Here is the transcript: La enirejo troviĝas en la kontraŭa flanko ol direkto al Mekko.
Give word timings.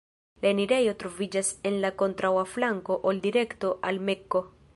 La 0.43 0.47
enirejo 0.51 0.93
troviĝas 1.03 1.51
en 1.71 1.77
la 1.83 1.91
kontraŭa 2.01 2.47
flanko 2.55 2.99
ol 3.11 3.23
direkto 3.27 3.75
al 3.91 4.03
Mekko. 4.11 4.45